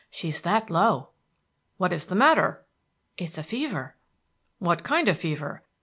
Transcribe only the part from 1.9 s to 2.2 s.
is the